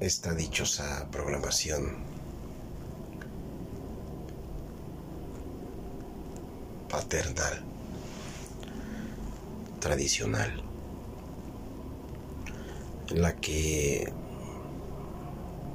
esta 0.00 0.34
dichosa 0.34 1.08
programación. 1.10 1.96
Paternal, 6.88 7.62
tradicional, 9.80 10.62
en 13.08 13.22
la 13.22 13.36
que 13.36 14.12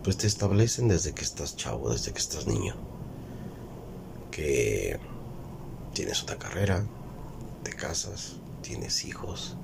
pues 0.04 0.18
te 0.18 0.28
establecen 0.28 0.88
desde 0.88 1.14
que 1.14 1.24
estás 1.24 1.56
chavo, 1.56 1.92
desde 1.92 2.12
que 2.12 2.20
estás 2.20 2.48
niño, 2.48 2.76
que 4.32 5.00
tienes 5.94 6.24
una 6.24 6.38
carrera, 6.38 6.86
te 7.64 7.74
casas, 7.74 8.38
tienes 8.62 9.06
hijos 9.06 9.56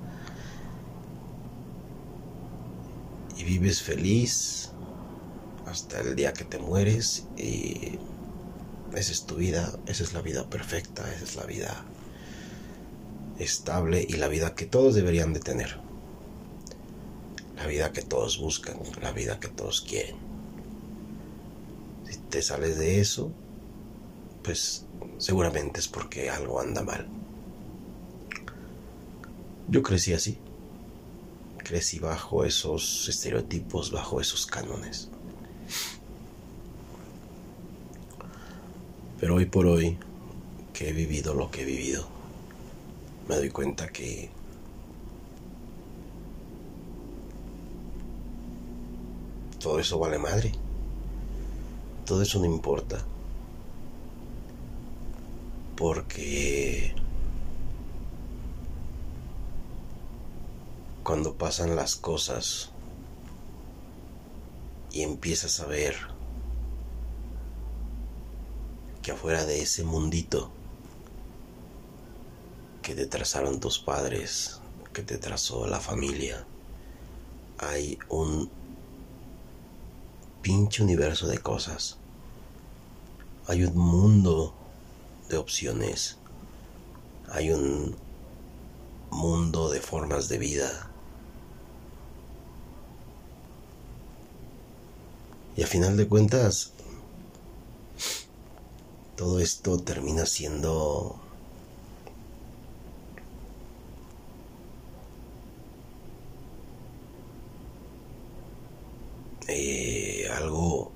y 3.40 3.44
vives 3.44 3.82
feliz 3.82 4.70
hasta 5.66 6.00
el 6.00 6.14
día 6.14 6.34
que 6.34 6.44
te 6.44 6.58
mueres 6.58 7.26
y 7.38 7.98
esa 8.94 9.12
es 9.12 9.24
tu 9.24 9.36
vida, 9.36 9.78
esa 9.86 10.02
es 10.02 10.12
la 10.12 10.20
vida 10.20 10.50
perfecta, 10.50 11.10
esa 11.14 11.24
es 11.24 11.36
la 11.36 11.44
vida 11.44 11.84
estable 13.38 14.04
y 14.06 14.14
la 14.14 14.28
vida 14.28 14.54
que 14.54 14.66
todos 14.66 14.94
deberían 14.94 15.32
de 15.32 15.40
tener. 15.40 15.78
La 17.56 17.66
vida 17.66 17.92
que 17.92 18.02
todos 18.02 18.38
buscan, 18.38 18.78
la 19.00 19.12
vida 19.12 19.40
que 19.40 19.48
todos 19.48 19.80
quieren. 19.80 20.16
Si 22.08 22.18
te 22.18 22.42
sales 22.42 22.78
de 22.78 23.00
eso, 23.00 23.32
pues 24.42 24.84
seguramente 25.16 25.80
es 25.80 25.88
porque 25.88 26.28
algo 26.28 26.60
anda 26.60 26.82
mal. 26.82 27.08
Yo 29.68 29.82
crecí 29.82 30.12
así. 30.12 30.38
Crecí 31.70 32.00
bajo 32.00 32.44
esos 32.44 33.08
estereotipos, 33.08 33.92
bajo 33.92 34.20
esos 34.20 34.44
cánones. 34.44 35.08
Pero 39.20 39.36
hoy 39.36 39.46
por 39.46 39.66
hoy, 39.66 39.96
que 40.72 40.88
he 40.88 40.92
vivido 40.92 41.32
lo 41.32 41.48
que 41.52 41.62
he 41.62 41.64
vivido, 41.64 42.08
me 43.28 43.36
doy 43.36 43.50
cuenta 43.50 43.86
que 43.86 44.30
todo 49.60 49.78
eso 49.78 49.96
vale 50.00 50.18
madre. 50.18 50.50
Todo 52.04 52.22
eso 52.22 52.40
no 52.40 52.46
importa. 52.46 52.98
Porque 55.76 56.96
cuando 61.10 61.34
pasan 61.34 61.74
las 61.74 61.96
cosas 61.96 62.70
y 64.92 65.02
empiezas 65.02 65.58
a 65.58 65.66
ver 65.66 65.96
que 69.02 69.10
afuera 69.10 69.44
de 69.44 69.60
ese 69.60 69.82
mundito 69.82 70.52
que 72.80 72.94
te 72.94 73.06
trazaron 73.06 73.58
tus 73.58 73.80
padres, 73.80 74.60
que 74.92 75.02
te 75.02 75.18
trazó 75.18 75.66
la 75.66 75.80
familia, 75.80 76.46
hay 77.58 77.98
un 78.08 78.48
pinche 80.42 80.80
universo 80.80 81.26
de 81.26 81.38
cosas. 81.38 81.96
Hay 83.48 83.64
un 83.64 83.76
mundo 83.76 84.54
de 85.28 85.38
opciones. 85.38 86.18
Hay 87.32 87.50
un 87.50 87.96
mundo 89.10 89.70
de 89.70 89.80
formas 89.80 90.28
de 90.28 90.38
vida. 90.38 90.89
Y 95.60 95.62
a 95.62 95.66
final 95.66 95.94
de 95.94 96.08
cuentas, 96.08 96.72
todo 99.14 99.40
esto 99.40 99.78
termina 99.78 100.24
siendo 100.24 101.20
eh, 109.48 110.30
algo 110.34 110.92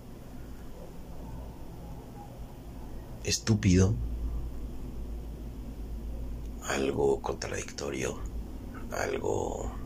estúpido, 3.22 3.94
algo 6.62 7.20
contradictorio, 7.20 8.18
algo... 8.90 9.83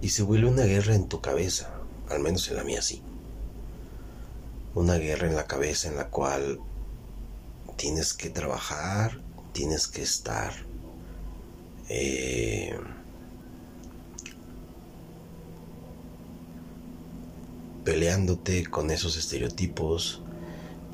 Y 0.00 0.10
se 0.10 0.22
vuelve 0.22 0.48
una 0.48 0.64
guerra 0.64 0.94
en 0.94 1.08
tu 1.08 1.20
cabeza, 1.20 1.70
al 2.10 2.20
menos 2.20 2.48
en 2.48 2.56
la 2.56 2.64
mía 2.64 2.82
sí. 2.82 3.02
Una 4.74 4.96
guerra 4.96 5.26
en 5.26 5.34
la 5.34 5.46
cabeza 5.46 5.88
en 5.88 5.96
la 5.96 6.08
cual 6.08 6.60
tienes 7.76 8.14
que 8.14 8.30
trabajar, 8.30 9.20
tienes 9.52 9.88
que 9.88 10.02
estar 10.02 10.52
eh, 11.88 12.76
peleándote 17.84 18.66
con 18.66 18.90
esos 18.90 19.16
estereotipos, 19.16 20.22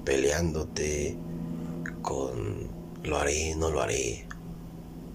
peleándote 0.05 1.17
con 2.03 2.69
lo 3.03 3.17
haré, 3.17 3.55
no 3.57 3.71
lo 3.71 3.81
haré, 3.81 4.27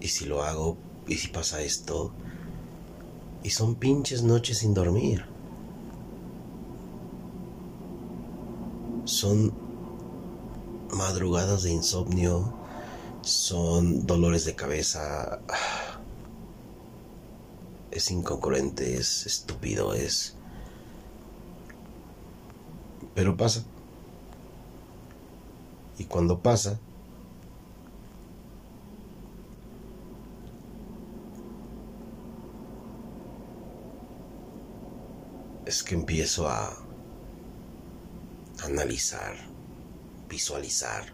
y 0.00 0.08
si 0.08 0.24
lo 0.24 0.42
hago, 0.42 0.76
y 1.06 1.16
si 1.16 1.28
pasa 1.28 1.62
esto, 1.62 2.12
y 3.42 3.50
son 3.50 3.74
pinches 3.74 4.22
noches 4.22 4.58
sin 4.58 4.74
dormir. 4.74 5.24
son 9.08 9.54
madrugadas 10.92 11.62
de 11.62 11.72
insomnio, 11.72 12.52
son 13.22 14.06
dolores 14.06 14.44
de 14.44 14.54
cabeza. 14.54 15.40
Es 17.90 18.10
incongruente, 18.10 18.96
es 18.96 19.24
estúpido, 19.26 19.94
es... 19.94 20.34
Pero 23.14 23.34
pasa. 23.36 23.64
Y 25.98 26.04
cuando 26.04 26.38
pasa, 26.38 26.78
es 35.68 35.82
que 35.82 35.94
empiezo 35.94 36.48
a 36.48 36.74
analizar, 38.64 39.36
visualizar. 40.26 41.12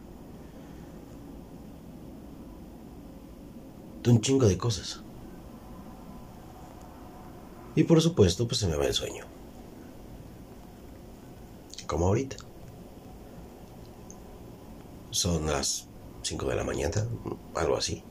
Un 4.07 4.21
chingo 4.21 4.47
de 4.47 4.57
cosas. 4.57 5.03
Y 7.75 7.83
por 7.83 8.01
supuesto, 8.01 8.47
pues 8.47 8.61
se 8.61 8.69
me 8.69 8.77
va 8.77 8.87
el 8.87 8.95
sueño. 8.95 9.25
Como 11.89 12.07
ahorita. 12.07 12.37
Son 15.11 15.47
las 15.47 15.89
5 16.23 16.47
de 16.47 16.55
la 16.55 16.63
mañana, 16.63 17.09
algo 17.57 17.77
así. 17.77 18.05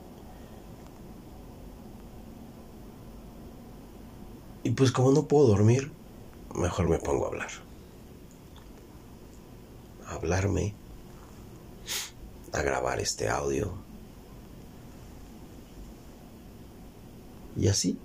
Y 4.62 4.72
pues 4.72 4.92
como 4.92 5.10
no 5.10 5.26
puedo 5.26 5.46
dormir, 5.46 6.03
mejor 6.54 6.88
me 6.88 6.98
pongo 6.98 7.24
a 7.24 7.28
hablar 7.28 7.50
hablarme, 10.14 10.74
a 12.52 12.62
grabar 12.62 13.00
este 13.00 13.28
audio. 13.28 13.72
Y 17.56 17.68
así 17.68 17.98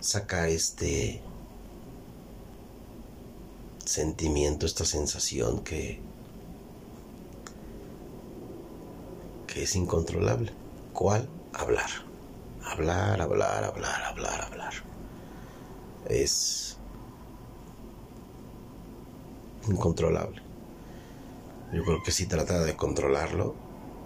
sacar 0.00 0.48
este 0.48 1.20
sentimiento, 3.84 4.66
esta 4.66 4.84
sensación 4.84 5.62
que 5.62 6.00
que 9.46 9.62
es 9.62 9.76
incontrolable. 9.76 10.52
¿Cuál? 10.92 11.28
Hablar. 11.54 11.88
Hablar, 12.62 13.20
hablar, 13.20 13.64
hablar, 13.64 14.02
hablar, 14.04 14.42
hablar. 14.42 14.74
Es 16.08 16.75
incontrolable. 19.68 20.42
Yo 21.72 21.84
creo 21.84 22.02
que 22.02 22.12
si 22.12 22.26
tratara 22.26 22.64
de 22.64 22.76
controlarlo, 22.76 23.54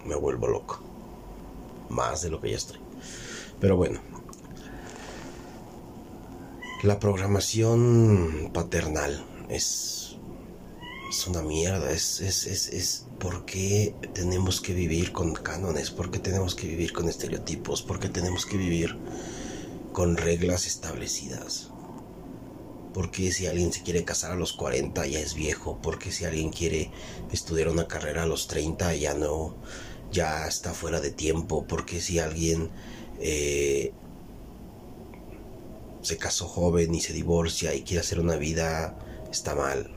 me 0.05 0.15
vuelvo 0.15 0.47
loco. 0.47 0.79
Más 1.89 2.21
de 2.21 2.29
lo 2.29 2.41
que 2.41 2.51
ya 2.51 2.57
estoy. 2.57 2.79
Pero 3.59 3.77
bueno. 3.77 3.99
La 6.83 6.99
programación 6.99 8.49
paternal 8.53 9.23
es, 9.49 10.17
es 11.09 11.27
una 11.27 11.43
mierda. 11.43 11.91
Es, 11.91 12.21
es, 12.21 12.47
es, 12.47 12.67
es 12.69 13.05
tenemos 14.13 14.61
que 14.61 14.73
vivir 14.73 15.11
con 15.11 15.33
cánones, 15.33 15.91
por 15.91 16.09
qué 16.09 16.19
tenemos 16.19 16.55
que 16.55 16.67
vivir 16.67 16.91
con 16.91 17.07
estereotipos, 17.07 17.83
por 17.83 17.99
qué 17.99 18.09
tenemos 18.09 18.45
que 18.45 18.57
vivir 18.57 18.97
con 19.93 20.17
reglas 20.17 20.65
establecidas. 20.65 21.70
Porque 22.93 23.31
si 23.31 23.47
alguien 23.47 23.71
se 23.71 23.83
quiere 23.83 24.03
casar 24.03 24.31
a 24.31 24.35
los 24.35 24.53
40 24.53 25.05
ya 25.07 25.19
es 25.19 25.33
viejo. 25.33 25.79
Porque 25.81 26.11
si 26.11 26.25
alguien 26.25 26.49
quiere 26.49 26.91
estudiar 27.31 27.69
una 27.69 27.87
carrera 27.87 28.23
a 28.23 28.27
los 28.27 28.47
30 28.47 28.95
ya 28.95 29.13
no, 29.13 29.55
ya 30.11 30.47
está 30.47 30.73
fuera 30.73 30.99
de 30.99 31.11
tiempo. 31.11 31.65
Porque 31.67 32.01
si 32.01 32.19
alguien 32.19 32.69
eh, 33.19 33.93
se 36.01 36.17
casó 36.17 36.47
joven 36.47 36.93
y 36.95 37.01
se 37.01 37.13
divorcia 37.13 37.73
y 37.73 37.83
quiere 37.83 38.01
hacer 38.01 38.19
una 38.19 38.35
vida, 38.35 38.97
está 39.31 39.55
mal. 39.55 39.89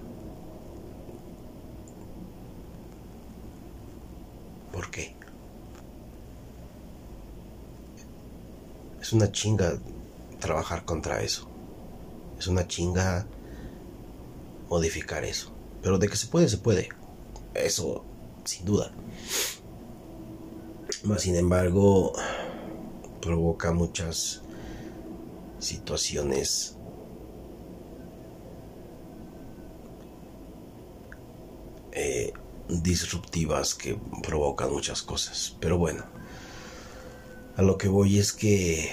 ¿Por 4.73 4.90
qué? 4.90 5.14
Es 9.00 9.12
una 9.12 9.31
chinga 9.31 9.79
trabajar 10.40 10.85
contra 10.85 11.23
eso. 11.23 11.53
Es 12.44 12.49
una 12.49 12.69
chinga 12.69 13.26
modificar 14.69 15.25
eso. 15.25 15.50
Pero 15.81 15.96
de 15.96 16.08
que 16.08 16.17
se 16.17 16.26
puede, 16.26 16.46
se 16.50 16.58
puede. 16.58 16.91
Eso, 17.55 18.05
sin 18.44 18.67
duda. 18.67 18.93
Más 21.05 21.23
sin 21.23 21.37
embargo, 21.37 22.12
provoca 23.23 23.73
muchas 23.73 24.43
situaciones 25.58 26.76
eh, 31.93 32.35
disruptivas 32.69 33.75
que 33.75 33.99
provocan 34.23 34.70
muchas 34.70 35.00
cosas. 35.00 35.56
Pero 35.61 35.79
bueno, 35.79 36.05
a 37.56 37.62
lo 37.62 37.79
que 37.79 37.88
voy 37.88 38.19
es 38.19 38.35
que 38.35 38.90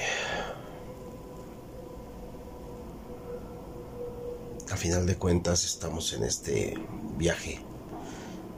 final 4.82 5.06
de 5.06 5.16
cuentas 5.16 5.64
estamos 5.64 6.12
en 6.14 6.24
este 6.24 6.76
viaje, 7.16 7.60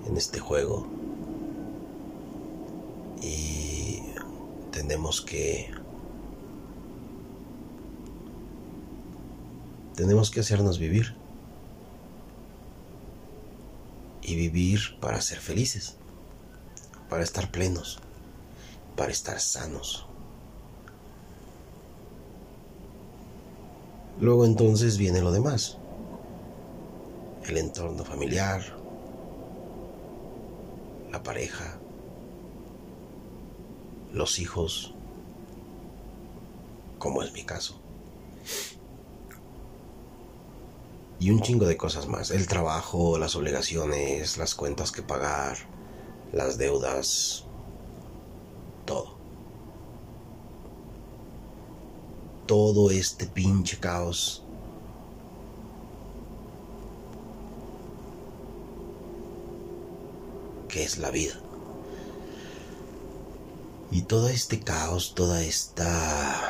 en 0.08 0.16
este 0.16 0.40
juego. 0.40 0.88
Y 3.22 4.00
tenemos 4.72 5.22
que 5.22 5.70
tenemos 9.96 10.31
que 10.31 10.40
hacernos 10.40 10.80
vivir. 10.80 11.14
Y 14.22 14.38
vivir 14.38 14.98
para 15.02 15.20
ser 15.20 15.40
felices, 15.40 15.98
para 17.10 17.24
estar 17.24 17.52
plenos, 17.52 18.00
para 18.96 19.12
estar 19.12 19.42
sanos. 19.42 20.08
Luego 24.22 24.46
entonces 24.46 24.98
viene 24.98 25.20
lo 25.20 25.34
demás. 25.34 25.80
El 27.48 27.57
entorno 27.57 28.04
familiar, 28.06 28.62
la 31.12 31.22
pareja, 31.22 31.78
los 34.12 34.40
hijos, 34.40 34.94
como 37.00 37.22
es 37.22 37.34
mi 37.34 37.44
caso. 37.44 37.84
y 41.24 41.31
un 41.31 41.40
chingo 41.42 41.66
de 41.66 41.78
cosas 41.78 42.07
más. 42.07 42.31
El 42.31 42.48
trabajo, 42.48 43.18
las 43.18 43.38
obligaciones, 43.38 44.38
las 44.38 44.56
cuentas 44.56 44.92
que 44.92 45.01
pagar, 45.01 45.56
las 46.34 46.57
deudas, 46.57 47.46
todo. 48.84 49.16
Todo 52.46 52.92
este 52.92 53.25
pinche 53.25 53.80
caos. 53.80 54.43
Que 60.74 60.84
es 60.84 60.98
la 60.98 61.12
vida. 61.12 61.36
Y 63.92 64.02
todo 64.02 64.28
este 64.28 64.60
caos, 64.60 65.14
toda 65.14 65.44
esta 65.44 66.42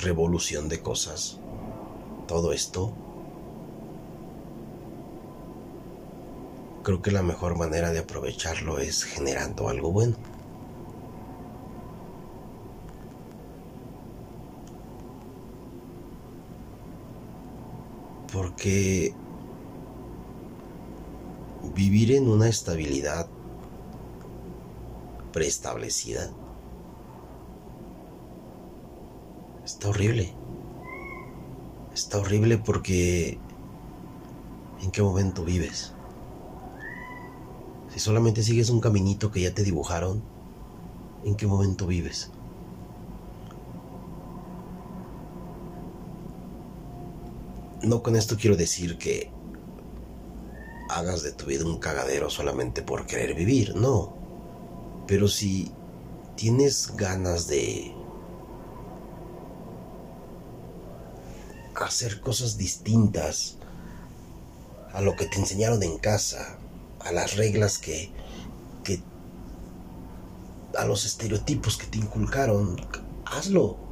revolución 0.00 0.68
de 0.68 0.82
cosas, 0.82 1.38
todo 2.26 2.52
esto, 2.52 2.92
creo 6.82 7.02
que 7.02 7.12
la 7.12 7.22
mejor 7.22 7.56
manera 7.56 7.92
de 7.92 8.00
aprovecharlo 8.00 8.80
es 8.80 9.04
generando 9.04 9.68
algo 9.68 9.92
bueno. 9.92 10.16
Porque 18.52 19.14
vivir 21.74 22.12
en 22.12 22.28
una 22.28 22.48
estabilidad 22.48 23.28
preestablecida 25.32 26.30
Está 29.64 29.90
horrible. 29.90 30.34
Está 31.94 32.18
horrible 32.18 32.58
porque... 32.58 33.38
¿En 34.82 34.90
qué 34.90 35.02
momento 35.02 35.44
vives? 35.44 35.92
Si 37.92 38.00
solamente 38.00 38.42
sigues 38.42 38.70
un 38.70 38.80
caminito 38.80 39.30
que 39.30 39.40
ya 39.40 39.54
te 39.54 39.62
dibujaron, 39.62 40.22
¿en 41.24 41.36
qué 41.36 41.46
momento 41.46 41.86
vives? 41.86 42.30
No 47.82 48.02
con 48.02 48.16
esto 48.16 48.36
quiero 48.36 48.56
decir 48.56 48.96
que 48.96 49.30
hagas 50.88 51.22
de 51.22 51.32
tu 51.32 51.46
vida 51.46 51.64
un 51.64 51.78
cagadero 51.78 52.30
solamente 52.30 52.82
por 52.82 53.06
querer 53.06 53.34
vivir, 53.34 53.74
no. 53.74 54.14
Pero 55.06 55.26
si 55.26 55.72
tienes 56.36 56.94
ganas 56.96 57.46
de 57.48 57.94
hacer 61.74 62.20
cosas 62.20 62.56
distintas 62.56 63.56
a 64.92 65.00
lo 65.00 65.16
que 65.16 65.26
te 65.26 65.38
enseñaron 65.38 65.82
en 65.82 65.98
casa, 65.98 66.58
a 67.00 67.12
las 67.12 67.36
reglas 67.36 67.78
que, 67.78 68.12
que 68.84 69.02
a 70.78 70.84
los 70.84 71.04
estereotipos 71.04 71.76
que 71.76 71.86
te 71.86 71.98
inculcaron, 71.98 72.76
hazlo. 73.24 73.91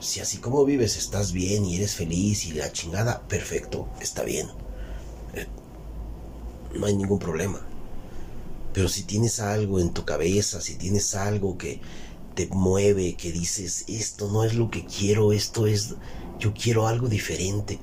Si 0.00 0.20
así 0.20 0.38
como 0.38 0.64
vives 0.64 0.96
estás 0.96 1.32
bien 1.32 1.64
y 1.64 1.76
eres 1.76 1.94
feliz 1.94 2.46
y 2.46 2.52
la 2.52 2.72
chingada, 2.72 3.20
perfecto, 3.28 3.88
está 4.00 4.22
bien. 4.22 4.48
Eh, 5.34 5.46
no 6.74 6.86
hay 6.86 6.96
ningún 6.96 7.18
problema. 7.18 7.60
Pero 8.72 8.88
si 8.88 9.02
tienes 9.02 9.40
algo 9.40 9.78
en 9.78 9.92
tu 9.92 10.04
cabeza, 10.04 10.60
si 10.60 10.76
tienes 10.76 11.14
algo 11.14 11.58
que, 11.58 11.80
te 12.34 12.46
mueve, 12.46 13.16
que 13.16 13.32
dices, 13.32 13.84
esto 13.88 14.30
no 14.30 14.44
es 14.44 14.54
lo 14.54 14.70
que 14.70 14.84
quiero, 14.84 15.32
esto 15.32 15.66
es, 15.66 15.94
yo 16.38 16.54
quiero 16.54 16.86
algo 16.86 17.08
diferente, 17.08 17.78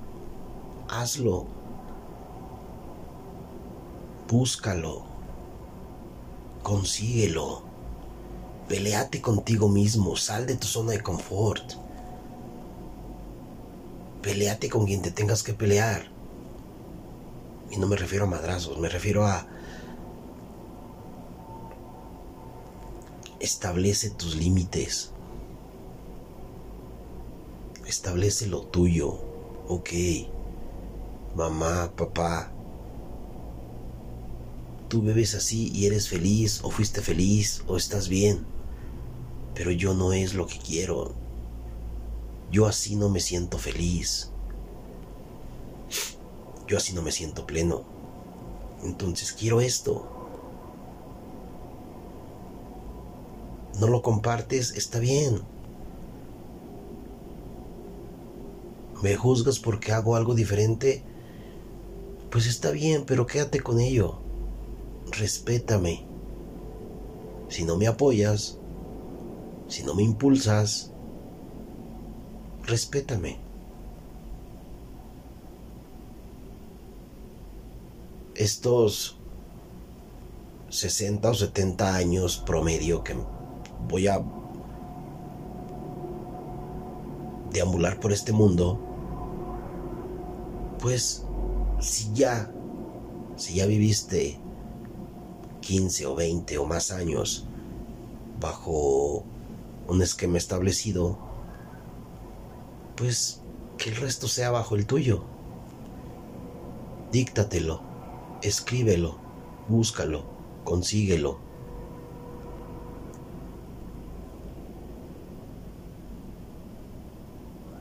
hazlo. 0.90 1.46
Búscalo. 4.28 5.06
Consíguelo. 6.64 7.64
Peleate 8.68 9.22
contigo 9.22 9.70
mismo, 9.70 10.16
sal 10.16 10.46
de 10.46 10.56
tu 10.56 10.68
zona 10.68 10.92
de 10.92 11.04
confort. 11.04 11.87
Peleate 14.22 14.70
con 14.70 14.86
quien 14.86 15.02
te 15.02 15.12
tengas 15.12 15.44
que 15.44 15.54
pelear. 15.54 16.12
Y 17.72 17.78
no 17.78 17.88
me 17.88 17.96
refiero 17.96 18.26
a 18.26 18.30
madrazos, 18.30 18.80
me 18.80 18.90
refiero 18.90 19.26
a 19.26 19.48
establece 23.40 24.10
tus 24.10 24.36
límites. 24.36 25.12
Establece 27.86 28.48
lo 28.48 28.64
tuyo. 28.64 29.20
Ok. 29.68 29.90
Mamá, 31.36 31.92
papá. 31.96 32.52
Tú 34.90 35.02
bebes 35.02 35.36
así 35.36 35.72
y 35.74 35.86
eres 35.86 36.08
feliz 36.08 36.62
o 36.64 36.72
fuiste 36.72 37.02
feliz 37.02 37.62
o 37.68 37.78
estás 37.78 38.08
bien. 38.08 38.46
Pero 39.54 39.72
yo 39.72 39.94
no 39.94 40.14
es 40.14 40.34
lo 40.34 40.48
que 40.48 40.60
quiero. 40.60 41.27
Yo 42.52 42.66
así 42.66 42.96
no 42.96 43.10
me 43.10 43.20
siento 43.20 43.58
feliz. 43.58 44.32
Yo 46.68 46.78
así 46.78 46.94
no 46.94 47.02
me 47.02 47.12
siento 47.12 47.46
pleno. 47.46 47.84
Entonces 48.84 49.34
quiero 49.34 49.62
esto. 49.62 50.18
no 53.80 53.88
lo 53.88 54.02
compartes, 54.02 54.72
está 54.72 55.00
bien. 55.00 55.42
¿Me 59.04 59.16
juzgas 59.16 59.60
porque 59.60 59.92
hago 59.92 60.16
algo 60.16 60.34
diferente? 60.34 61.04
Pues 62.32 62.48
está 62.48 62.72
bien, 62.72 63.04
pero 63.06 63.28
quédate 63.28 63.60
con 63.60 63.80
ello. 63.80 64.20
Respétame. 65.12 66.06
si 67.50 67.64
no 67.64 67.78
me 67.78 67.88
apoyas, 67.88 68.58
si 69.70 69.84
no 69.84 69.96
me 69.96 70.04
impulsas, 70.04 70.92
respétame. 72.68 73.40
Estos 78.36 79.18
60 80.70 81.30
o 81.30 81.34
70 81.34 81.96
años 81.96 82.38
promedio 82.38 83.04
que 83.04 83.16
voy 83.90 84.08
a 84.08 84.22
deambular 87.52 88.00
por 88.00 88.12
este 88.12 88.32
mundo, 88.34 88.80
pues 90.80 91.26
si 91.80 92.14
ya, 92.14 92.52
si 93.38 93.56
ya 93.56 93.66
viviste 93.66 94.40
15 95.62 96.06
o 96.06 96.16
20 96.16 96.58
o 96.60 96.66
más 96.66 96.92
años 96.92 97.48
bajo 98.40 99.24
un 99.88 100.02
esquema 100.02 100.38
establecido, 100.38 101.27
pues 102.98 103.42
que 103.78 103.92
el 103.92 103.96
resto 103.96 104.28
sea 104.28 104.52
bajo 104.52 104.76
el 104.76 104.86
tuyo. 104.86 105.24
Díctatelo, 107.12 107.82
escríbelo, 108.42 109.18
búscalo, 109.70 110.24
consíguelo. 110.64 111.40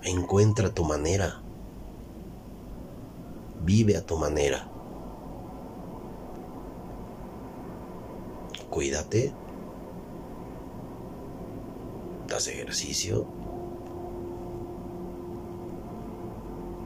Encuentra 0.03 0.73
tu 0.73 0.85
manera. 0.85 1.41
Vive 3.65 3.97
a 3.97 4.07
tu 4.07 4.17
manera. 4.17 4.69
Cuídate. 8.71 9.33
Das 12.29 12.47
ejercicio. 12.47 13.36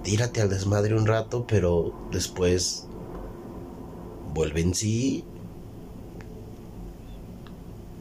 Tírate 0.03 0.41
al 0.41 0.49
desmadre 0.49 0.97
un 0.97 1.07
rato, 1.07 1.47
pero 1.47 1.93
después 2.11 2.87
vuelve 4.35 4.61
en 4.61 4.75
sí. 4.75 5.25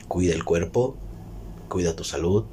Cuida 0.07 0.33
el 0.33 0.43
cuerpo. 0.43 0.95
Cuida 1.67 1.95
tu 1.95 2.03
salud. 2.03 2.45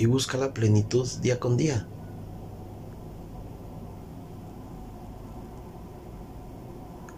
y 0.00 0.06
busca 0.06 0.38
la 0.38 0.54
plenitud 0.54 1.06
día 1.20 1.38
con 1.38 1.58
día. 1.58 1.86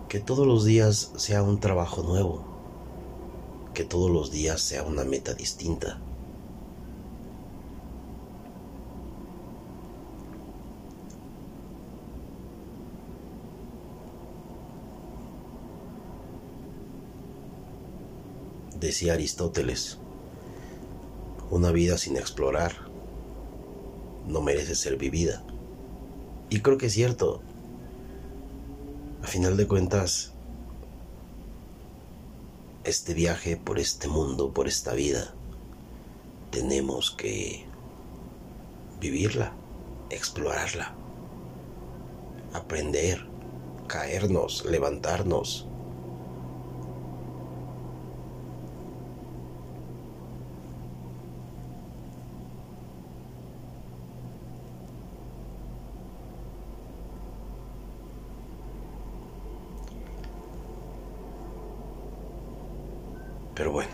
Que 0.09 0.19
todos 0.19 0.49
los 0.49 0.65
días 0.65 1.13
sea 1.17 1.45
un 1.45 1.61
trabajo 1.61 2.03
nuevo, 2.03 2.45
que 3.73 3.85
todos 3.85 4.11
los 4.11 4.31
días 4.31 4.61
sea 4.61 4.83
una 4.83 5.05
meta 5.05 5.35
distinta. 5.35 5.99
Decía 18.79 19.15
Aristóteles, 19.15 19.99
una 21.51 21.71
vida 21.71 21.99
sin 21.99 22.17
explorar 22.17 22.73
no 24.27 24.41
merece 24.41 24.75
ser 24.75 24.97
vivida. 24.97 25.43
Y 26.51 26.61
creo 26.61 26.79
que 26.79 26.87
es 26.87 26.93
cierto. 26.93 27.43
A 29.23 29.27
final 29.27 29.57
de 29.57 29.67
cuentas, 29.67 30.32
este 32.85 33.15
viaje 33.15 33.57
por 33.57 33.79
este 33.79 34.09
mundo, 34.09 34.53
por 34.53 34.67
esta 34.67 34.93
vida, 34.93 35.35
tenemos 36.51 37.11
que 37.11 37.65
vivirla, 39.01 39.53
explorarla, 40.11 40.95
aprender, 42.53 43.27
caernos, 43.87 44.65
levantarnos, 44.65 45.67
Pero 63.55 63.73
bueno. 63.73 63.93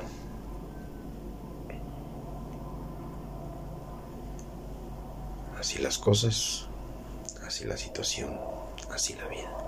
Así 5.59 5.79
las 5.79 5.99
cosas, 5.99 6.67
así 7.45 7.65
la 7.65 7.77
situación, 7.77 8.39
así 8.93 9.15
la 9.15 9.27
vida. 9.27 9.59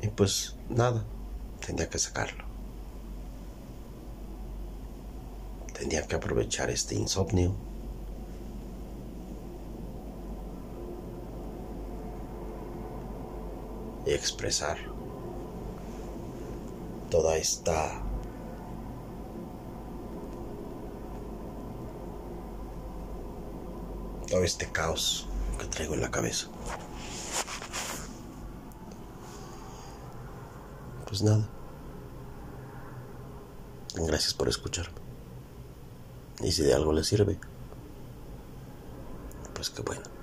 Y 0.00 0.08
pues 0.08 0.56
nada, 0.70 1.04
tendría 1.64 1.90
que 1.90 1.98
sacarlo. 1.98 2.44
Tendría 5.74 6.06
que 6.06 6.16
aprovechar 6.16 6.70
este 6.70 6.94
insomnio 6.94 7.67
expresar 14.14 14.78
toda 17.10 17.36
esta 17.36 18.02
todo 24.28 24.44
este 24.44 24.70
caos 24.70 25.26
que 25.58 25.66
traigo 25.66 25.94
en 25.94 26.02
la 26.02 26.10
cabeza. 26.10 26.48
Pues 31.06 31.22
nada. 31.22 31.48
Gracias 33.94 34.34
por 34.34 34.48
escucharme. 34.48 34.98
Y 36.40 36.52
si 36.52 36.62
de 36.62 36.74
algo 36.74 36.92
le 36.92 37.02
sirve, 37.02 37.38
pues 39.54 39.70
qué 39.70 39.82
bueno. 39.82 40.17